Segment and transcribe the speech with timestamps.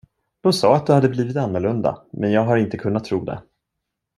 [0.41, 3.41] De sade att du hade blivit annorlunda men jag har inte kunnat tro det.